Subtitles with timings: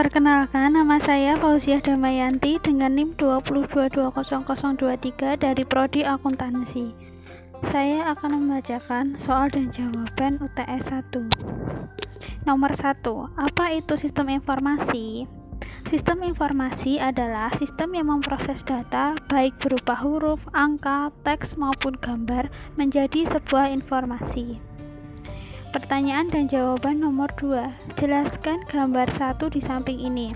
[0.00, 6.96] Perkenalkan, nama saya Fauziah Damayanti dengan NIM 2220023 dari Prodi Akuntansi.
[7.68, 12.48] Saya akan membacakan soal dan jawaban UTS 1.
[12.48, 12.96] Nomor 1.
[13.44, 15.28] Apa itu sistem informasi?
[15.92, 22.48] Sistem informasi adalah sistem yang memproses data, baik berupa huruf, angka, teks, maupun gambar,
[22.80, 24.69] menjadi sebuah informasi.
[25.70, 27.94] Pertanyaan dan jawaban nomor 2.
[27.94, 30.34] Jelaskan gambar satu di samping ini.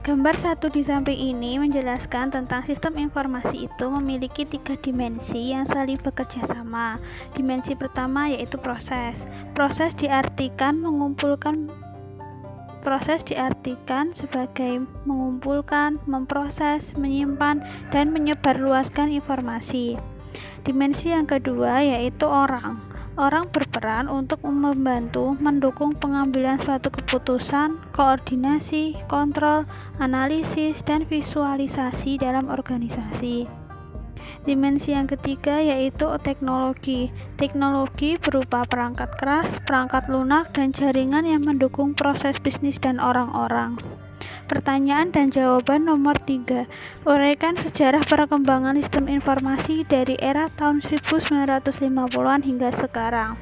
[0.00, 6.00] Gambar satu di samping ini menjelaskan tentang sistem informasi itu memiliki tiga dimensi yang saling
[6.00, 6.96] bekerja sama.
[7.36, 9.28] Dimensi pertama yaitu proses.
[9.52, 11.68] Proses diartikan mengumpulkan
[12.80, 17.60] proses diartikan sebagai mengumpulkan, memproses, menyimpan,
[17.92, 20.00] dan menyebarluaskan informasi.
[20.64, 22.95] Dimensi yang kedua yaitu orang.
[23.16, 29.64] Orang berperan untuk membantu mendukung pengambilan suatu keputusan, koordinasi, kontrol,
[29.96, 33.48] analisis, dan visualisasi dalam organisasi.
[34.44, 37.08] Dimensi yang ketiga yaitu teknologi.
[37.40, 43.80] Teknologi berupa perangkat keras, perangkat lunak, dan jaringan yang mendukung proses bisnis dan orang-orang.
[44.46, 46.70] Pertanyaan dan jawaban nomor 3.
[47.02, 53.34] Uraikan sejarah perkembangan sistem informasi dari era tahun 1950-an hingga sekarang.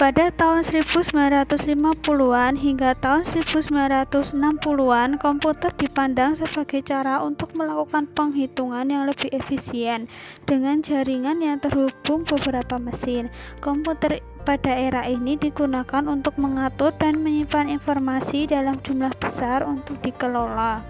[0.00, 9.28] Pada tahun 1950-an hingga tahun 1960-an, komputer dipandang sebagai cara untuk melakukan penghitungan yang lebih
[9.28, 10.08] efisien
[10.48, 13.28] dengan jaringan yang terhubung beberapa mesin.
[13.60, 20.80] Komputer pada era ini digunakan untuk mengatur dan menyimpan informasi dalam jumlah besar untuk dikelola.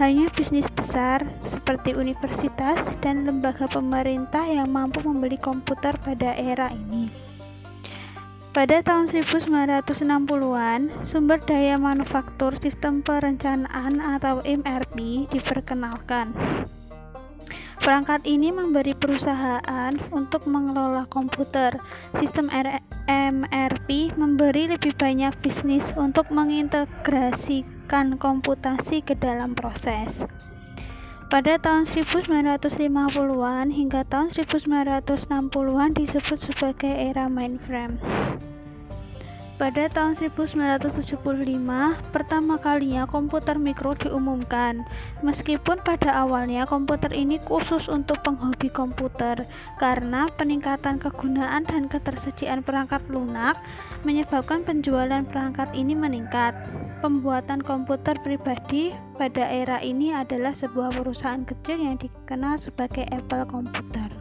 [0.00, 7.12] Hanya bisnis besar seperti universitas dan lembaga pemerintah yang mampu membeli komputer pada era ini.
[8.52, 16.36] Pada tahun 1960-an, sumber daya manufaktur sistem perencanaan atau MRP diperkenalkan.
[17.82, 21.74] Perangkat ini memberi perusahaan untuk mengelola komputer.
[22.14, 22.46] Sistem
[23.10, 30.22] MRP memberi lebih banyak bisnis untuk mengintegrasikan komputasi ke dalam proses.
[31.26, 37.98] Pada tahun 1950-an hingga tahun 1960-an disebut sebagai era mainframe.
[39.62, 41.22] Pada tahun 1975,
[42.10, 44.82] pertama kalinya komputer mikro diumumkan.
[45.22, 49.46] Meskipun pada awalnya komputer ini khusus untuk penghobi komputer,
[49.78, 53.54] karena peningkatan kegunaan dan ketersediaan perangkat lunak
[54.02, 56.58] menyebabkan penjualan perangkat ini meningkat.
[56.98, 64.11] Pembuatan komputer pribadi pada era ini adalah sebuah perusahaan kecil yang dikenal sebagai Apple Computer.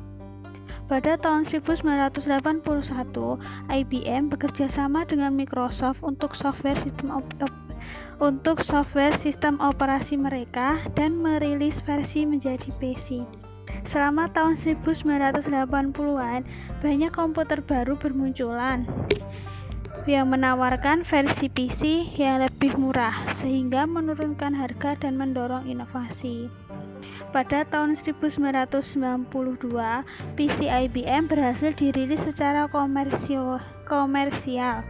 [0.91, 2.19] Pada tahun 1981,
[3.71, 7.15] IBM bekerja sama dengan Microsoft untuk software sistem
[8.19, 13.23] untuk software sistem operasi mereka dan merilis versi menjadi PC.
[13.87, 16.43] Selama tahun 1980-an,
[16.83, 18.83] banyak komputer baru bermunculan
[20.03, 26.51] yang menawarkan versi PC yang lebih murah sehingga menurunkan harga dan mendorong inovasi.
[27.31, 29.31] Pada tahun 1992,
[30.35, 34.83] PC IBM berhasil dirilis secara komersial.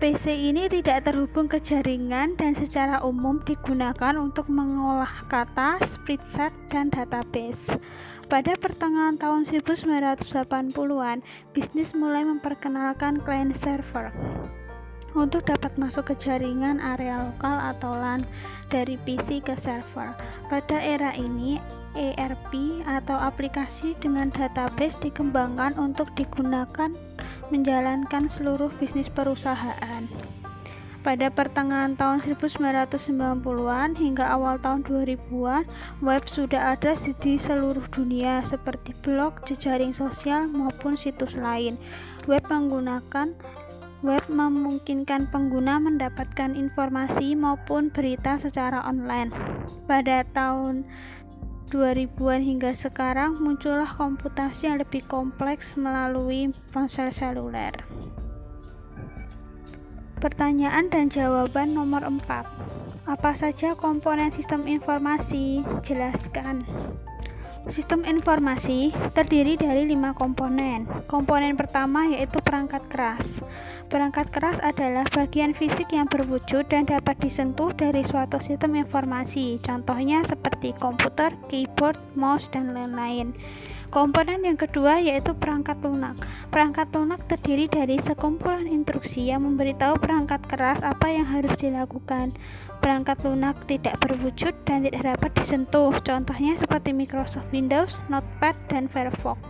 [0.00, 6.92] PC ini tidak terhubung ke jaringan dan secara umum digunakan untuk mengolah kata, spreadsheet, dan
[6.92, 7.72] database.
[8.28, 11.24] Pada pertengahan tahun 1980-an,
[11.56, 14.12] bisnis mulai memperkenalkan client server
[15.14, 18.22] untuk dapat masuk ke jaringan area lokal atau LAN
[18.70, 20.14] dari PC ke server.
[20.46, 21.58] Pada era ini,
[21.98, 26.94] ERP atau aplikasi dengan database dikembangkan untuk digunakan
[27.50, 30.06] menjalankan seluruh bisnis perusahaan.
[31.00, 35.64] Pada pertengahan tahun 1990-an hingga awal tahun 2000-an,
[36.04, 41.80] web sudah ada di seluruh dunia seperti blog, jejaring sosial maupun situs lain.
[42.28, 43.32] Web menggunakan
[44.00, 49.28] Web memungkinkan pengguna mendapatkan informasi maupun berita secara online.
[49.84, 50.88] Pada tahun
[51.68, 57.76] 2000-an hingga sekarang muncullah komputasi yang lebih kompleks melalui ponsel seluler.
[60.16, 62.24] Pertanyaan dan jawaban nomor 4.
[63.04, 65.60] Apa saja komponen sistem informasi?
[65.84, 66.64] Jelaskan.
[67.68, 70.88] Sistem informasi terdiri dari lima komponen.
[71.04, 73.44] Komponen pertama yaitu perangkat keras.
[73.90, 79.58] Perangkat keras adalah bagian fisik yang berwujud dan dapat disentuh dari suatu sistem informasi.
[79.66, 83.34] Contohnya seperti komputer, keyboard, mouse, dan lain-lain.
[83.90, 86.14] Komponen yang kedua yaitu perangkat lunak.
[86.54, 92.30] Perangkat lunak terdiri dari sekumpulan instruksi yang memberitahu perangkat keras apa yang harus dilakukan.
[92.78, 99.42] Perangkat lunak tidak berwujud dan tidak dapat disentuh, contohnya seperti Microsoft Windows, Notepad, dan Firefox.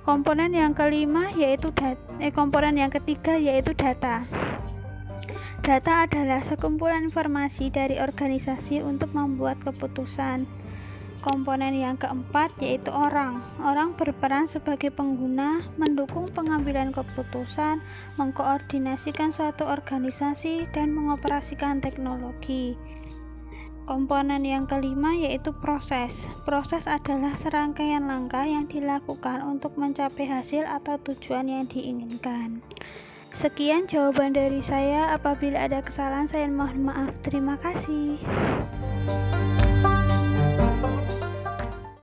[0.00, 4.24] Komponen yang kelima yaitu data, eh, komponen yang ketiga yaitu data.
[5.60, 10.48] Data adalah sekumpulan informasi dari organisasi untuk membuat keputusan.
[11.20, 13.44] Komponen yang keempat yaitu orang.
[13.60, 17.84] Orang berperan sebagai pengguna, mendukung pengambilan keputusan,
[18.16, 22.72] mengkoordinasikan suatu organisasi, dan mengoperasikan teknologi.
[23.90, 26.30] Komponen yang kelima yaitu proses.
[26.46, 32.62] Proses adalah serangkaian langkah yang dilakukan untuk mencapai hasil atau tujuan yang diinginkan.
[33.34, 35.10] Sekian jawaban dari saya.
[35.10, 37.10] Apabila ada kesalahan, saya mohon maaf.
[37.26, 38.14] Terima kasih.